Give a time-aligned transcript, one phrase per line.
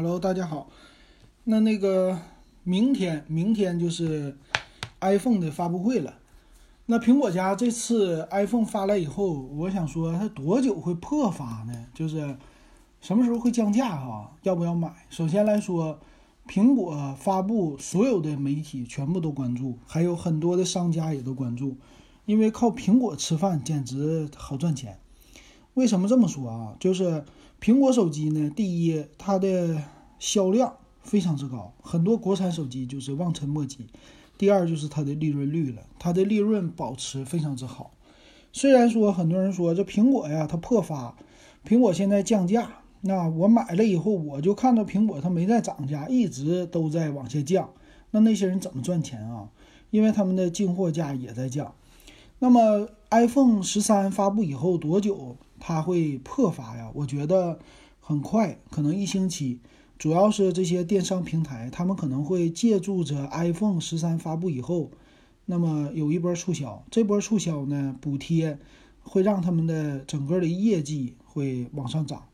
[0.00, 0.68] Hello，大家好。
[1.42, 2.16] 那那个
[2.62, 4.36] 明天，明天就是
[5.00, 6.14] iPhone 的发布会了。
[6.86, 11.86] 那苹果家这次 iPhone 发来以后，我想说它多久会破发呢？
[11.92, 12.36] 就是
[13.00, 14.30] 什么时候会降价哈？
[14.44, 14.88] 要不要买？
[15.10, 15.98] 首先来说，
[16.46, 21.76] 苹果发布，所有的媒体全部都关注，还有很多的商家也都关注，
[22.24, 25.00] 因为靠苹果吃饭简直好赚钱。
[25.78, 26.74] 为什么这么说啊？
[26.80, 27.24] 就是
[27.60, 29.80] 苹果手机呢，第一，它的
[30.18, 33.86] 销量非常之高，很多国产手机就是望尘莫及。
[34.36, 37.92] 第二就是它的利润率了，它的利润保持非常之好。
[38.52, 41.14] 虽然说很多人说这苹果呀，它破发，
[41.64, 47.70] 苹果现在降价，那我买了以后，我就看到苹果它没在涨价，一直都在往下降。
[48.10, 49.48] 那那些人怎么赚钱啊？
[49.90, 51.72] 因为他们的进货价也在降。
[52.40, 56.90] 那么 iPhone 十三发布以后多久它会破发呀？
[56.94, 57.58] 我觉得
[58.00, 59.58] 很快，可能一星期。
[59.98, 64.92] 主要是这些电商平台，他们可能会借助着 iPhone 十三发布以后，
[65.46, 66.84] 那么有一波促销。
[66.90, 68.58] 这波促销呢，补贴
[69.02, 72.26] 会让他们的整个的业绩会往上涨。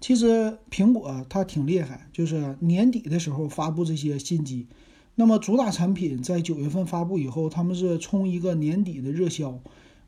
[0.00, 4.66] 其实苹果它挺厉害，就是年底的时候发布这些新机，
[5.14, 9.60] 那么主打产品在九月份发布以后，他们是冲一个年底的热销，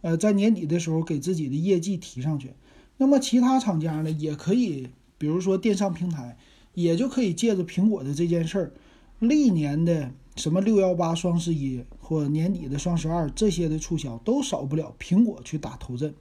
[0.06, 2.52] 呃，在年底的时候给自己的业绩提上去。
[2.96, 6.36] 那么其他厂家呢，也可以，比如说电商平台。
[6.76, 8.72] 也就可以借着苹果的这件事儿，
[9.18, 16.14] 历年的什么六幺八、双十一或年底的双十二这些的促销都少不了苹果去打头阵。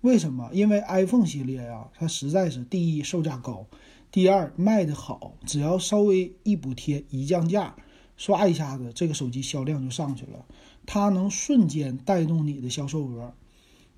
[0.00, 0.48] 为什么？
[0.54, 3.66] 因为 iPhone 系列呀，它实在是第一售价高，
[4.10, 7.76] 第二卖的好，只要稍微一补贴、一降价，
[8.16, 10.46] 刷一下子这个手机销量就上去了，
[10.86, 13.34] 它能瞬间带动你的销售额。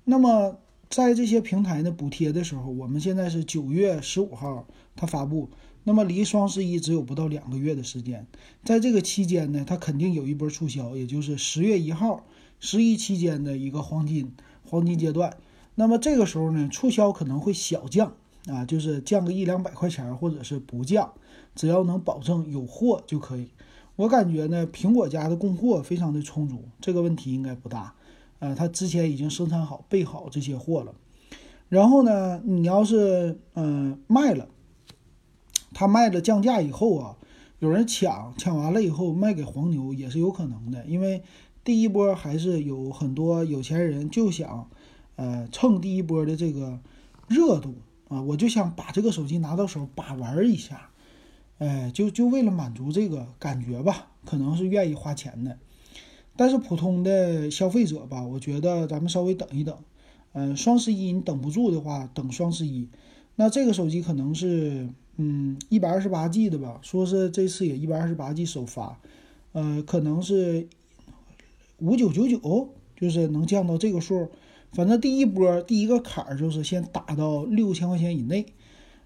[0.03, 0.57] 那么
[0.89, 5.49] 在这些平台的补贴的时候，我们现在是九月十五号它发布。
[5.83, 8.27] 那么离双十一只有不到两个月的时间，
[8.65, 12.25] 在这个期间呢，它肯定有一波促销，也就是十月一号
[12.59, 14.33] 十一期间的一个黄金
[14.65, 15.37] 黄金阶段。
[15.75, 18.13] 那么这个时候呢，促销可能会小降
[18.47, 21.13] 啊，就是降个一两百块钱，或者是不降，
[21.55, 23.47] 只要能保证有货就可以。
[23.97, 27.93] 我感觉呢，苹果家的供货非常的充足，这个问题应该不大。
[28.39, 30.93] 呃，它之前已经生产好备好这些货了。
[31.67, 34.47] 然后呢，你要是嗯卖了。
[35.73, 37.17] 他卖了降价以后啊，
[37.59, 41.21] 有人抢，抢完了以后卖给黄牛也是有可能的，因为
[41.63, 44.69] 第一波还是有很多有钱人就想，
[45.17, 46.79] 呃，蹭第一波的这个
[47.27, 47.75] 热度
[48.07, 50.89] 啊，我就想把这个手机拿到手把玩一下，
[51.59, 55.57] 哎，就就为了满足这个感觉吧，可能是愿意花钱的。
[56.35, 59.77] 但是普通的消费者吧，我觉得咱们稍微等一等，
[60.33, 62.87] 嗯，双十一你等不住的话，等双十一，
[63.35, 64.89] 那这个手机可能是。
[65.19, 68.99] 嗯，一百二十八 G 的吧，说是这次也一百二十八 G 首发，
[69.51, 70.67] 呃，可能是
[71.79, 74.29] 五九九九，就是能降到这个数。
[74.73, 78.45] 反正第一波第一个坎儿就是先打到六千块钱以内，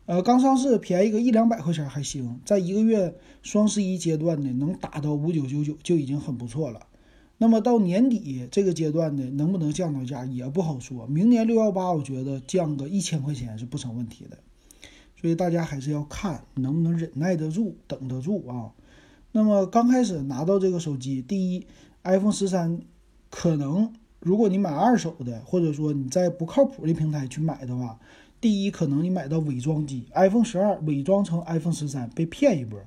[0.06, 6.88] 呃，刚上市便宜个一两百块钱还行，在一个月双十一阶段呢，能打到五九九九就已经很不错了。
[7.38, 11.07] 那么到年底这个阶段呢，能不能降到价也不好说。
[11.07, 14.38] 明年六幺八，我觉得降个一千块钱是不成问题的。
[15.19, 18.73] 所以大家还是要看能不能忍耐得住、等得住啊。
[19.31, 21.66] 那么刚开始拿到这个手机，第一
[22.03, 22.81] ，iPhone 十三，
[23.29, 28.00] 可能如果你买二手的，或者说你在不靠谱的平台去买的话，
[28.41, 32.79] 第一，可能你买到伪装机，iPhone 十二伪装成 iPhone 十三被骗一波，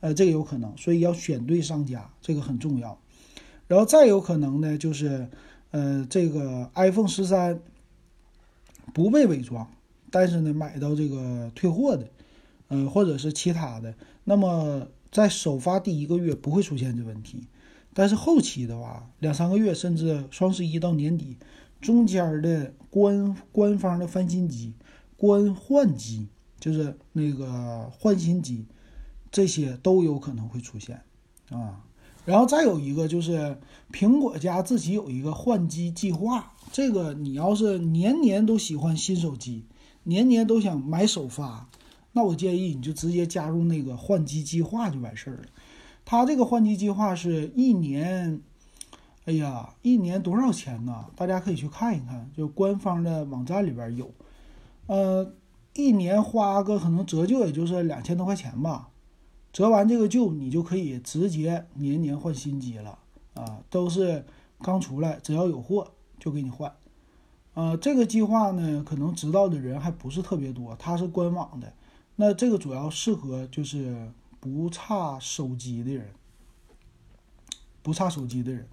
[0.00, 2.96] 呃，这个有可能，所以要选对商家，这个很重要。
[3.66, 5.26] 然后再有可能呢，就是
[5.70, 7.58] 呃，这个 iPhone 十三
[8.92, 9.66] 不被伪装。
[10.12, 12.08] 但是呢，买到这个退货的，
[12.66, 13.94] 呃，或者是其他的，
[14.24, 17.46] 那么在首发第一个月不会出现这问题，
[17.94, 21.36] 但是后期的话，两三个月甚至双十一到年底
[21.80, 24.72] 中间的官官方的翻新机、
[25.16, 28.66] 官换机，就是那个换新机，
[29.30, 31.00] 这些都有可能会出现
[31.50, 31.84] 啊。
[32.24, 33.58] 然后再有一个就是
[33.90, 39.64] 苹果家自己有一个换机计划，这个你要是年年都喜欢新手机。
[40.04, 41.68] 年年都想买首发，
[42.12, 45.42] 那我建议你就直接加入那个换机计划就完事儿了。
[46.06, 48.40] 他这个换机计划是一年，
[49.30, 51.06] 哎呀，一年多少钱呢？
[51.14, 54.10] 大家可以去看一看，就官方的网站里边有。
[54.88, 55.32] 呃，
[55.72, 58.88] 一年花个可能折旧也就是两千多块钱吧，
[59.52, 62.98] 折完这个旧，你就可以直接年年换新机了
[63.34, 64.24] 啊，都是
[64.62, 66.74] 刚出来，只要有货就给你换。
[67.54, 71.72] 呃，这个计划呢，可能知道的人还不是特别多，它是官网的。
[72.16, 74.10] 那这个主要适合就是
[74.40, 76.08] 不差手机的人，
[77.80, 78.66] 不差手机的人。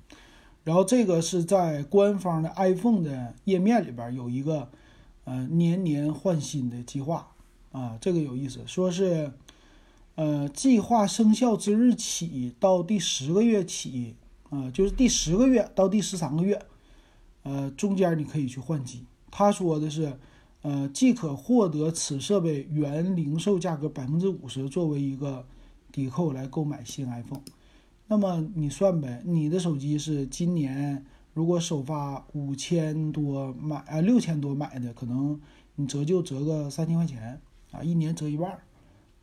[0.67, 4.67] 然后这个是在官方的 iPhone 的页面里边有一个
[5.23, 7.25] 呃年年换新的计划
[7.71, 9.31] 啊，这个有意思，说是
[10.15, 14.17] 呃计划生效之日起到第十个月起
[14.49, 16.61] 啊，就是第十个月到第十三个月，
[17.43, 19.05] 呃中间你可以去换机。
[19.31, 20.19] 他说的是。
[20.63, 25.45] 呃，即可获得此设备原零售价格百分之五十作为一个
[25.93, 27.43] 抵扣来购买新 iPhone，
[28.07, 35.39] 那么你算呗，你的手机是今年如果首发五千多买啊六千多买的，可能
[35.75, 38.59] 你折旧折个三千块钱啊，一年折一半，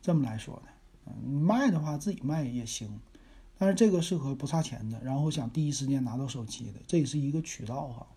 [0.01, 1.13] 这么来说的。
[1.23, 2.99] 你卖的话自己卖也行，
[3.57, 8.07] 但是这个适合不差钱的，然后想第一时间拿到手机的，这也是一个渠道哈。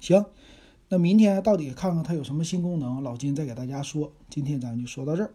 [0.00, 0.24] 行。
[0.88, 4.12] 那明天到底看看它有什么新功能，老金再给大家说。
[4.30, 5.34] 今天咱就说到这儿。